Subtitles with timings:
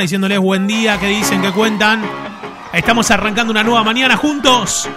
[0.00, 2.02] diciéndoles buen día, que dicen, que cuentan.
[2.72, 4.88] Estamos arrancando una nueva mañana juntos.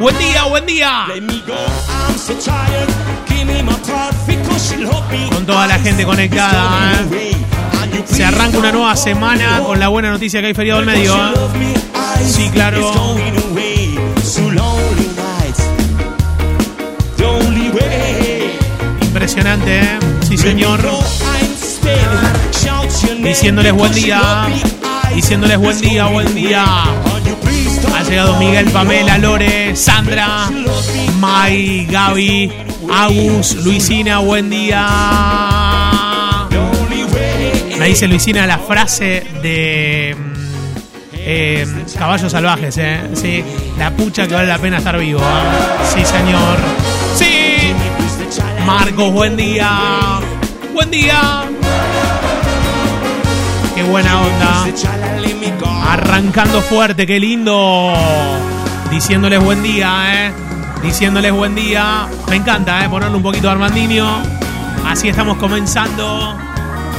[0.00, 1.06] Buen día, buen día.
[5.32, 6.94] Con toda la gente conectada.
[7.12, 7.36] ¿eh?
[8.06, 11.14] Se arranca una nueva semana con la buena noticia que hay feriado al medio.
[11.14, 11.32] ¿eh?
[12.26, 12.90] Sí, claro.
[19.00, 19.98] Impresionante, ¿eh?
[20.26, 20.80] Sí, señor.
[23.22, 24.46] Diciéndoles buen día.
[25.14, 26.64] Diciéndoles buen día, buen día.
[26.64, 30.48] Ha llegado Miguel, Pamela, Lore, Sandra,
[31.18, 32.52] Mai, Gaby,
[32.90, 34.86] Agus, Luisina, buen día.
[37.78, 40.16] Me dice Luisina la frase de
[41.14, 41.66] eh,
[41.96, 43.00] Caballos Salvajes, ¿eh?
[43.14, 43.44] Sí,
[43.78, 45.20] la pucha que vale la pena estar vivo.
[45.20, 45.94] ¿eh?
[45.94, 46.56] Sí, señor.
[47.14, 47.74] Sí.
[48.64, 50.20] Marcos, buen día.
[50.72, 51.44] Buen día.
[53.90, 54.66] Buena onda.
[55.88, 57.94] Arrancando fuerte, qué lindo.
[58.90, 60.32] Diciéndoles buen día, ¿eh?
[60.82, 62.06] Diciéndoles buen día.
[62.28, 62.88] Me encanta, ¿eh?
[62.88, 64.06] Ponerle un poquito de Armandinho.
[64.86, 66.36] Así estamos comenzando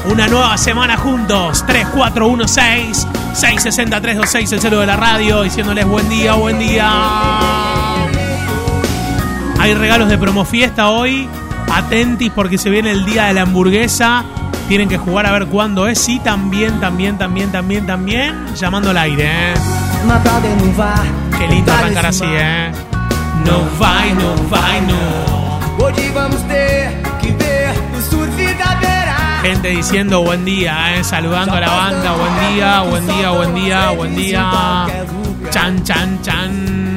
[0.06, 1.64] una nueva semana juntos.
[1.68, 5.44] 3, 4, 1, 6, 6, 60, 3, 2, 6, el cero de la radio.
[5.44, 6.90] Diciéndoles buen día, buen día.
[9.60, 11.30] Hay regalos de promo fiesta hoy.
[11.72, 14.26] Atentis porque se viene el día de la hamburguesa.
[14.70, 16.08] Tienen que jugar a ver cuándo es.
[16.08, 18.56] Y también, también, también, también, también.
[18.56, 19.54] Llamando al aire, ¿eh?
[21.36, 22.72] Qué lindo arrancar así, ¿eh?
[23.46, 25.84] No vai, no vai, no.
[25.84, 26.38] Hoje vamos
[27.20, 27.80] que ver
[28.38, 29.40] beira.
[29.42, 31.04] Gente diciendo buen día, ¿eh?
[31.04, 32.12] Saludando a la banda.
[32.14, 34.86] Buen día, buen día, buen día, buen día.
[35.50, 36.89] Chan, chan, chan.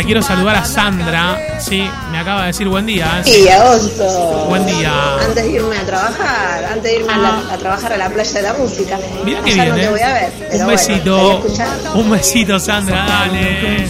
[0.00, 1.58] La quiero saludar a Sandra.
[1.60, 3.20] Sí, me acaba de decir buen día.
[3.20, 3.22] ¿eh?
[3.22, 4.46] Sí, agosto.
[4.48, 4.90] Buen día.
[5.16, 8.32] Antes de irme a trabajar, antes de irme a, la- a trabajar a la playa
[8.32, 8.98] de la música.
[9.26, 9.90] Mira que bien, no te ¿eh?
[9.90, 10.32] voy a ver.
[10.50, 11.44] pero Un besito.
[11.96, 13.86] Un besito, Sandra, dale.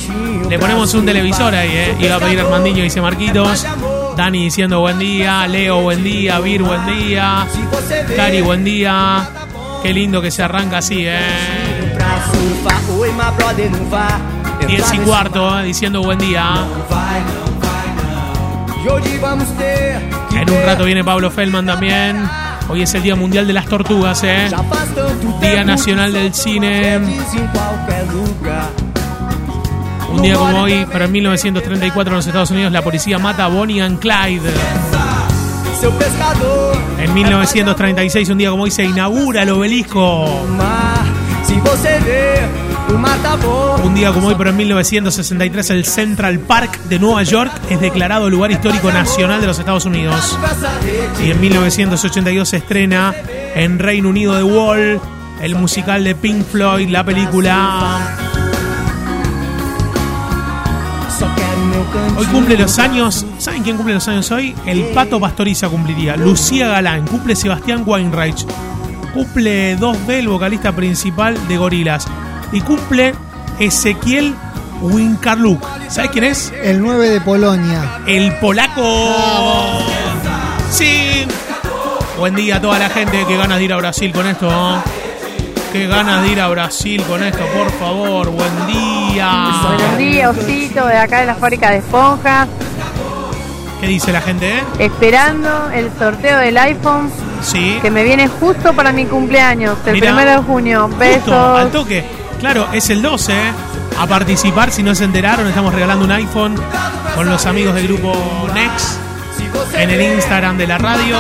[0.49, 1.97] Le ponemos un televisor ahí, ¿eh?
[2.01, 3.65] Iba a pedir Armandinho, dice Marquitos.
[4.17, 5.47] Dani diciendo buen día.
[5.47, 6.41] Leo, buen día.
[6.41, 7.47] Vir, buen día.
[8.17, 9.29] Cari, buen día.
[9.85, 11.21] Qué lindo que se arranca así, ¿eh?
[14.61, 14.69] Pra surfar, oi, my brother, não vá.
[14.69, 15.65] Entrar 10 y cuarto, ¿eh?
[15.65, 16.65] diciendo buen día.
[20.33, 22.29] En un rato viene Pablo Feldman también.
[22.69, 24.49] Hoy es el Día Mundial de las Tortugas, ¿eh?
[25.41, 27.01] Día Nacional del Cine.
[30.13, 33.49] Un día como hoy, pero en 1934 en los Estados Unidos, la policía mata a
[33.49, 34.51] Bonnie and Clyde.
[36.99, 40.47] En 1936, un día como hoy, se inaugura el obelisco.
[43.85, 48.29] Un día como hoy, pero en 1963, el Central Park de Nueva York es declarado
[48.29, 50.39] lugar histórico nacional de los Estados Unidos.
[51.25, 53.15] Y en 1982 se estrena
[53.55, 55.01] en Reino Unido The Wall,
[55.41, 58.17] el musical de Pink Floyd, la película.
[62.17, 63.27] Hoy cumple los años.
[63.39, 64.55] ¿Saben quién cumple los años hoy?
[64.67, 66.17] El Pato Pastoriza cumpliría.
[66.17, 67.07] Lucía Galán.
[67.07, 68.47] Cumple Sebastián Weinreich.
[69.15, 72.07] Cumple 2B, el vocalista principal de Gorilas.
[72.53, 73.15] Y cumple
[73.59, 74.35] Ezequiel
[74.81, 75.65] Winkarluk.
[75.89, 76.53] ¿Sabes quién es?
[76.63, 78.01] El 9 de Polonia.
[78.07, 78.83] El polaco.
[80.71, 81.27] Sí.
[82.19, 83.25] Buen día a toda la gente.
[83.27, 84.51] Qué ganas de ir a Brasil con esto.
[84.51, 84.83] ¿no?
[85.73, 88.31] Qué ganas de ir a Brasil con esto, por favor.
[88.31, 89.31] Buen día.
[89.69, 92.49] Buenos días, Osito, de acá de la fábrica de esponjas,
[93.81, 94.59] ¿Qué dice la gente?
[94.59, 94.63] eh?
[94.79, 97.79] esperando el sorteo del iPhone Sí.
[97.81, 100.09] que me viene justo para mi cumpleaños, el Mirá.
[100.15, 100.89] primero de junio.
[100.89, 101.73] Justo, al Besos.
[101.73, 102.05] toque.
[102.41, 103.33] Claro, es el 12.
[103.33, 103.53] ¿eh?
[103.99, 106.57] A participar, si no se enteraron, estamos regalando un iPhone
[107.15, 108.99] con los amigos del grupo Next
[109.75, 111.17] en el Instagram de la radio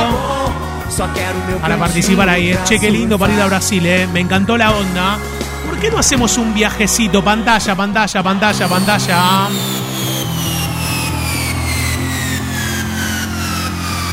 [1.61, 2.51] para participar ahí.
[2.51, 2.59] ¿eh?
[2.65, 3.47] Che, qué lindo para ir a.
[3.47, 4.09] Brasil, ¿eh?
[4.13, 5.19] me encantó la onda.
[5.67, 7.23] ¿Por qué no hacemos un viajecito?
[7.23, 9.49] Pantalla, pantalla, pantalla, pantalla.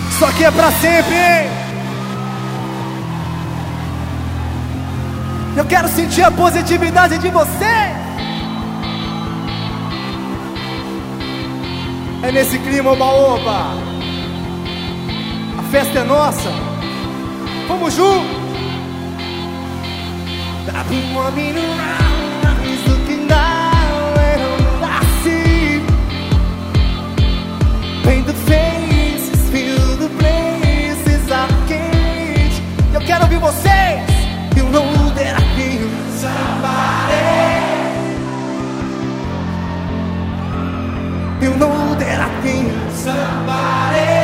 [0.10, 1.48] Isso aqui é pra sempre,
[5.58, 7.66] Eu quero sentir a positividade de você.
[12.22, 13.74] É nesse clima, oba-oba.
[15.58, 16.52] A festa é nossa.
[17.68, 18.38] Vamos juntos.
[20.70, 25.82] I've been walking around, he's looking down, and I see
[28.04, 32.94] Paint faces, feel the places I can't.
[32.94, 34.07] Eu quero ouvir vocês.
[41.40, 42.42] You know that I
[42.92, 44.17] somebody.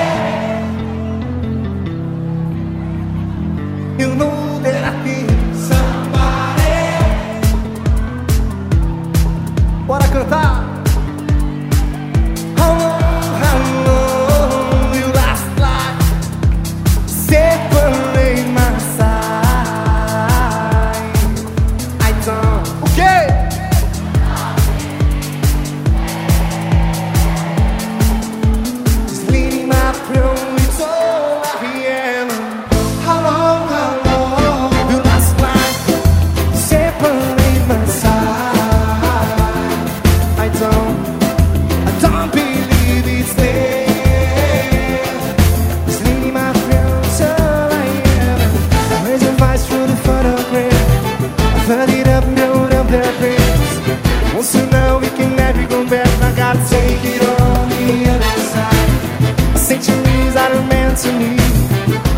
[60.94, 61.36] continue.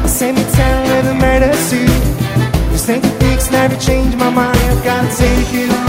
[0.02, 2.72] The same time never matters to you.
[2.72, 4.58] You think it fix, never change my mind.
[4.58, 5.85] I've gotta take it.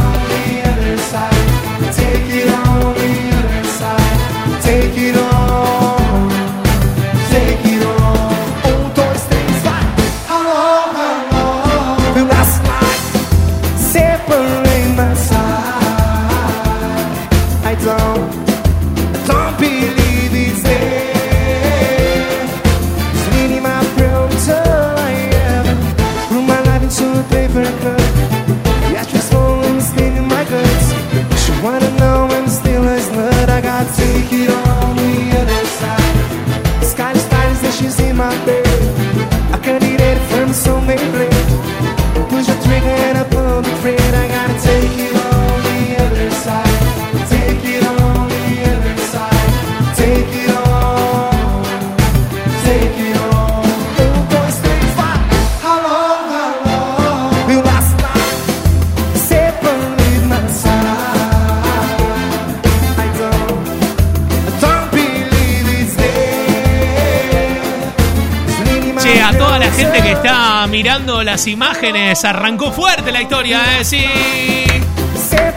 [70.69, 73.85] Mirando las imágenes, arrancó fuerte la historia, ¿eh?
[73.85, 74.05] Sí.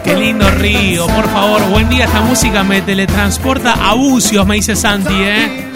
[0.03, 1.61] Qué lindo río, por favor.
[1.69, 5.67] Buen día, esta música me teletransporta a Bucios, me dice Santi, ¿eh?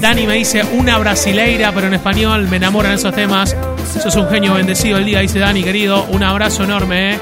[0.00, 3.56] Dani me dice una brasileira, pero en español me enamoran esos temas.
[4.02, 6.04] Sos un genio bendecido el día, dice Dani, querido.
[6.10, 7.18] Un abrazo enorme, ¿eh?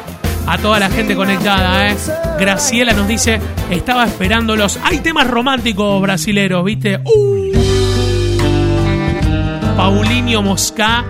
[0.46, 1.96] A toda la gente conectada, ¿eh?
[2.38, 3.40] Graciela nos dice,
[3.70, 4.78] estaba esperándolos.
[4.84, 7.00] Hay temas románticos brasileros, ¿viste?
[7.04, 7.38] ¡Uh!
[9.76, 11.04] Paulinho Mosca,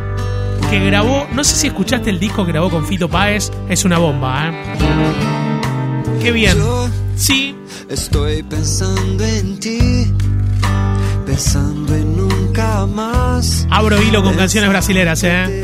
[0.71, 3.99] que grabó, no sé si escuchaste el disco que grabó con Fito Páez, es una
[3.99, 4.53] bomba, ¿eh?
[6.23, 6.59] Qué bien.
[7.17, 7.57] Sí,
[7.89, 10.13] estoy pensando en ti,
[11.25, 13.67] pensando en nunca más.
[13.71, 15.63] abro hilo con canciones brasileras, ¿eh?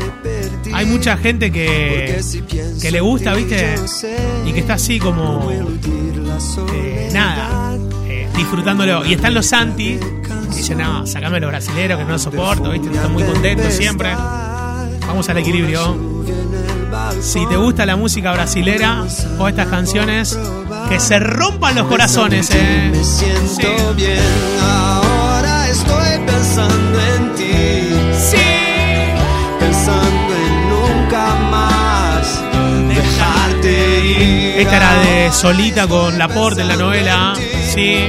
[0.73, 2.19] Hay mucha gente que,
[2.81, 3.75] que le gusta, ¿viste?
[4.45, 7.77] Y que está así como, eh, nada,
[8.07, 9.05] eh, disfrutándolo.
[9.05, 12.89] Y están los Santi, que dicen, no, sacame los brasileros que no los soporto, ¿viste?
[12.89, 14.09] Están muy contentos siempre.
[15.15, 15.97] Vamos al equilibrio.
[17.21, 19.05] Si te gusta la música brasilera
[19.39, 20.37] o estas canciones,
[20.89, 22.89] que se rompan los corazones, ¿eh?
[22.91, 24.19] Me siento bien,
[24.61, 28.43] ahora estoy pensando en ti, Sí.
[29.57, 32.41] pensando en nunca más
[32.89, 34.59] dejarte ir.
[34.59, 37.35] Esta era de Solita con Laporte en la novela.
[37.73, 37.99] Sí,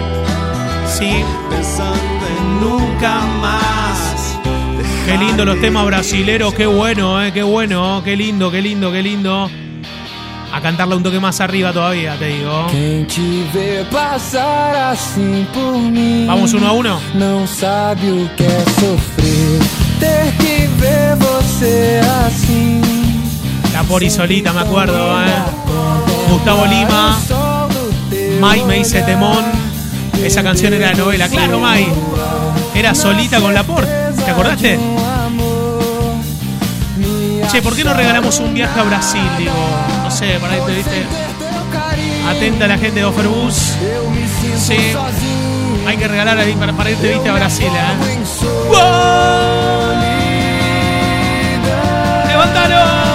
[0.98, 1.24] sí.
[1.50, 4.25] Pensando en nunca más.
[5.06, 9.02] Qué lindo los temas brasileros, qué bueno, eh, qué bueno, qué lindo, qué lindo, qué
[9.02, 9.50] lindo.
[10.52, 12.66] A cantarla un toque más arriba todavía, te digo.
[16.26, 17.00] Vamos uno a uno.
[17.14, 19.60] Não sabe o que é sofrer
[19.98, 22.80] Ter que ver você assim
[23.72, 25.26] La Pori Solita, me acuerdo, eh.
[26.30, 27.18] Gustavo Lima,
[28.40, 29.44] Mai me dice temón.
[30.24, 31.86] Esa canción era de novela, claro, Mai.
[32.74, 34.78] Era Solita con Laporte, ¿te acordaste?
[37.50, 39.22] Che, ¿por qué no regalamos un viaje a Brasil?
[39.38, 39.52] Digo,
[40.02, 41.06] no sé, para que te viste.
[42.28, 43.74] Atenta a la gente de Offerbus.
[44.58, 44.76] Sí.
[45.86, 48.18] Hay que regalar ahí para, para irte, viste, a Brasil, ¿eh?
[52.28, 53.06] ¡Levántalo!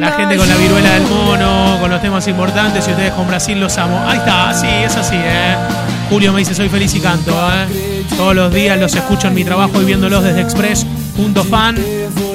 [0.00, 1.02] La gente con la viruela del
[1.78, 4.00] con los temas importantes y ustedes con Brasil los amo.
[4.06, 5.56] Ahí está, sí, es así, ¿eh?
[6.10, 8.04] Julio me dice soy feliz y canto, ¿eh?
[8.16, 11.76] Todos los días los escucho en mi trabajo y viéndolos desde express.fan,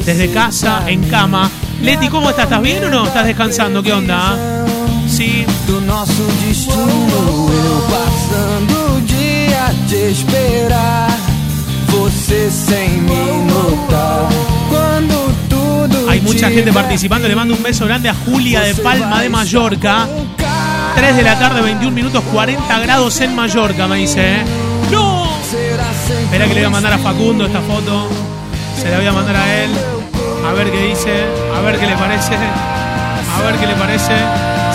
[0.06, 1.50] desde casa, en cama.
[1.82, 2.46] Leti, ¿cómo estás?
[2.46, 3.06] ¿Estás bien o no?
[3.06, 3.84] ¿Estás descansando?
[3.84, 4.38] ¿Qué onda?
[5.08, 5.46] Sí,
[16.24, 17.28] mucha gente participando.
[17.28, 20.08] Le mando un beso grande a Julia de Palma de Mallorca.
[20.96, 24.44] 3 de la tarde, 21 minutos, 40 grados en Mallorca, me dice, ¿eh?
[24.92, 25.28] ¡No!
[26.24, 28.10] Espera que le voy a mandar a Facundo esta foto.
[28.80, 29.72] Se la voy a mandar a él.
[30.48, 31.26] A ver qué dice.
[31.56, 32.36] A ver qué le parece.
[32.36, 34.14] A ver qué le parece.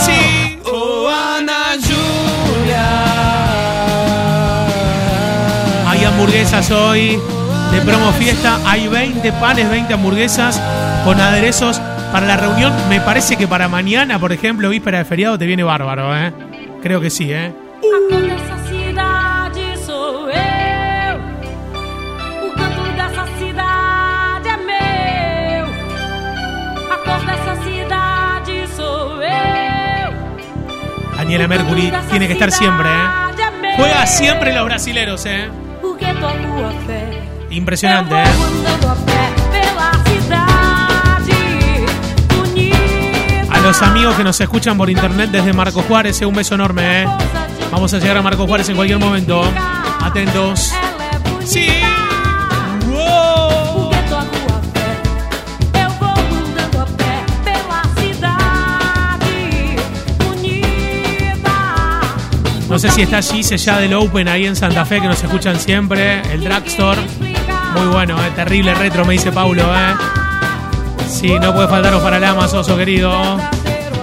[0.05, 0.59] ¡Sí!
[0.64, 1.09] Oh.
[5.87, 7.19] Hay hamburguesas hoy
[7.73, 8.59] de promo fiesta.
[8.64, 10.61] Hay 20 panes, 20 hamburguesas
[11.05, 11.81] con aderezos
[12.12, 12.73] para la reunión.
[12.88, 16.33] Me parece que para mañana, por ejemplo, víspera de feriado, te viene bárbaro, ¿eh?
[16.83, 17.52] Creo que sí, ¿eh?
[31.17, 33.75] Daniela Mercury tiene que estar siempre, ¿eh?
[33.76, 35.49] Juega siempre los brasileros, ¿eh?
[37.50, 38.25] Impresionante, ¿eh?
[43.69, 47.07] Los amigos que nos escuchan por internet desde Marco Juárez, eh, un beso enorme, ¿eh?
[47.71, 49.43] Vamos a llegar a Marco Juárez en cualquier momento.
[50.01, 50.73] Atentos.
[51.45, 51.69] Sí.
[62.71, 65.61] No sé si está allí, ya del Open ahí en Santa Fe, que nos escuchan
[65.61, 66.23] siempre.
[66.33, 67.03] El Dragstore.
[67.75, 69.63] Muy bueno, eh, terrible retro, me dice Paulo.
[69.63, 69.95] Eh.
[71.07, 73.39] Sí, no puede faltaros para la oso querido.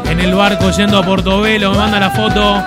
[0.09, 2.63] En el barco yendo a Portobelo, me manda la foto.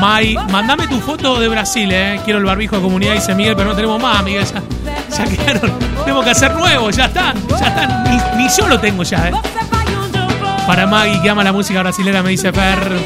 [0.00, 2.20] Mai, mandame tu foto de Brasil, eh.
[2.24, 4.44] Quiero el barbijo de comunidad, dice Miguel, pero no tenemos más, Miguel.
[5.16, 5.72] Ya, quedaron.
[6.04, 8.04] Tenemos que hacer nuevo, ya están, ya están.
[8.04, 9.32] Ni, ni yo lo tengo ya, eh.
[10.66, 12.98] Para Maggie, que ama la música brasilera, me dice Fer.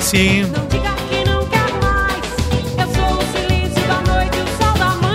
[0.00, 0.44] Sí.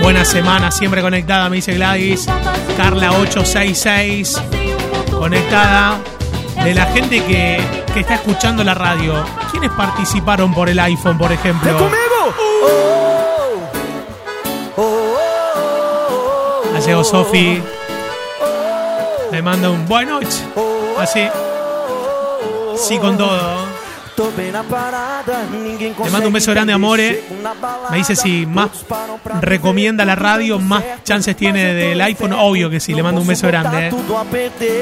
[0.00, 2.28] Buena semana, siempre conectada, me dice Gladys.
[2.78, 4.38] Carla866,
[5.10, 5.98] conectada.
[6.64, 7.60] De la gente que,
[7.92, 11.90] que está escuchando la radio, ¿quiénes participaron por el iPhone, por ejemplo?
[16.74, 17.62] Ha llegado Sofi.
[19.30, 20.44] Me manda un buenas noches.
[20.98, 21.28] Así.
[22.76, 23.73] Sí, con todo.
[26.04, 27.24] Le mando un beso grande, Amore.
[27.90, 28.68] Me dice si más
[29.40, 32.32] recomienda la radio, más chances tiene del iPhone.
[32.32, 33.86] Obvio que sí, le mando un beso grande.
[33.86, 33.90] eh.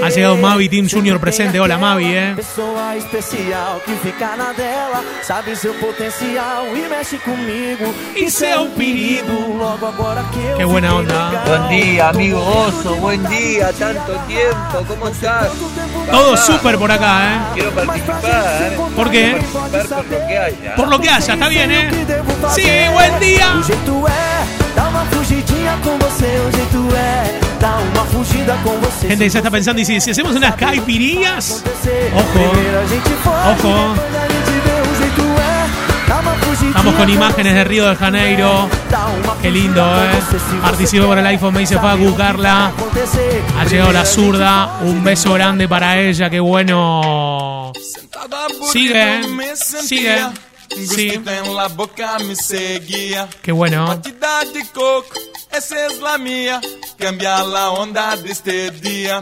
[0.05, 1.59] Ha llegado Mavi Team Junior presente.
[1.61, 2.35] Hola, Mavi, eh.
[10.57, 11.43] Qué buena onda.
[11.47, 15.49] Buen día, amigo Oso, buen día, tanto tiempo, ¿cómo estás?
[16.11, 17.39] Todo súper por acá, eh.
[17.55, 18.21] Quiero participar.
[18.97, 19.22] ¿Por qué?
[19.23, 19.43] ¿eh?
[20.77, 21.91] Por lo que haya, está bien, ¿eh?
[22.55, 23.55] Sí, buen día.
[29.09, 31.63] Gente, ya está pensando, y si, si hacemos unas caipirinhas,
[32.15, 32.53] ojo,
[33.53, 33.95] ojo,
[36.75, 38.67] Estamos con imágenes de Río de Janeiro.
[39.43, 40.19] Qué lindo, ¿eh?
[40.63, 42.73] Participó por el iPhone, me dice Facu, Carla.
[43.59, 44.79] Ha llegado la zurda.
[44.81, 47.73] Un beso grande para ella, qué bueno.
[48.73, 49.55] Sigue, eh.
[49.55, 50.17] sigue.
[50.71, 51.23] Sí.
[53.43, 54.01] Qué bueno.
[55.53, 56.59] Esa es la mía.
[56.99, 59.21] Cambia la onda de este día.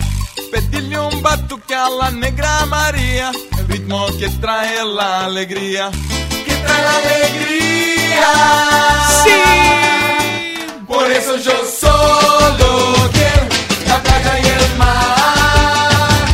[0.52, 5.90] Pedirle un batuque a la negra María, el ritmo que trae la alegría.
[6.64, 8.33] Trae la alegría.
[9.25, 9.40] Sí.
[10.87, 13.47] Por eso yo solo quiero
[13.87, 16.29] la playa y el mar.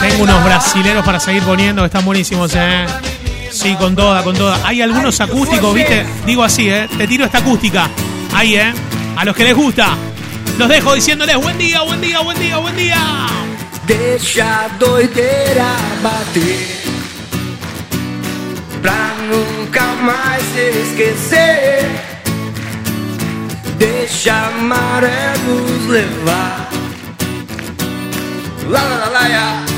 [0.00, 2.86] Tengo unos brasileros para seguir poniendo que están buenísimos, eh.
[3.50, 4.58] Sí, con toda, con toda.
[4.66, 6.06] Hay algunos acústicos, ¿viste?
[6.26, 6.88] Digo así, eh.
[6.96, 7.88] Te tiro esta acústica.
[8.34, 8.72] Ahí, eh.
[9.16, 9.96] A los que les gusta.
[10.58, 13.26] Los dejo diciéndoles buen día, buen día, buen día, buen día.
[13.86, 16.81] Deixa a doideira bater
[18.82, 21.88] Pra nunca mais esquecer
[23.78, 26.68] Deixa a maré nos levar
[28.68, 28.96] lá, ya.
[28.96, 29.71] lá, lá,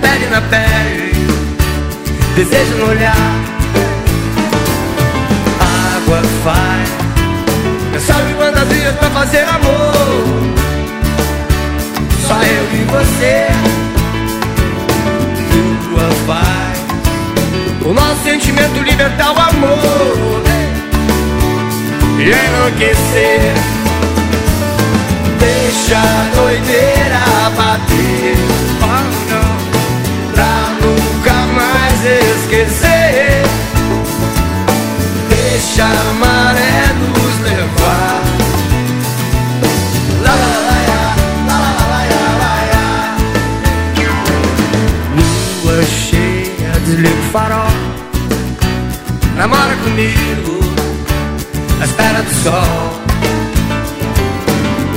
[0.00, 1.26] pele na pele.
[2.34, 3.16] Desejo no olhar.
[5.96, 6.88] Água faz.
[7.92, 10.46] Não sabe quantas dias pra fazer amor?
[12.26, 13.46] Só eu e você.
[15.90, 16.78] Tua paz.
[17.84, 20.42] O nosso sentimento libertar o amor.
[22.18, 23.54] E enlouquecer.
[25.38, 27.26] Deixa a doideira
[27.56, 28.36] bater,
[32.66, 33.42] esquecer.
[35.28, 38.22] Deixa a maré nos levar.
[40.22, 40.76] Lá, lá, lá,
[45.64, 47.72] Lua cheia, desliga o farol.
[49.36, 50.60] Namora comigo,
[51.80, 53.00] à espera do sol.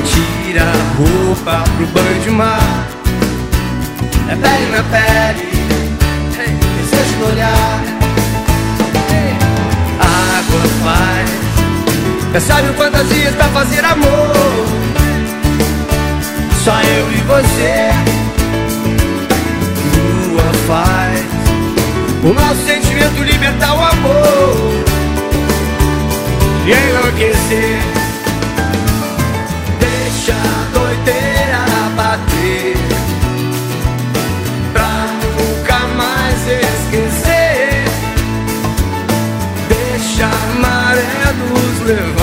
[0.06, 2.88] Tira a roupa pro banho de mar.
[4.30, 5.49] É pele na é pele
[7.32, 7.84] olhar.
[10.00, 11.30] Água faz.
[12.34, 14.66] Já sabe fantasias pra fazer amor.
[16.64, 17.90] Só eu e você.
[20.28, 21.20] Lua faz.
[22.24, 24.56] O nosso sentimento libertar o amor.
[26.66, 27.80] E enlouquecer.
[29.80, 30.79] Deixa a
[41.90, 42.19] esquecer Deixa a maré nos levar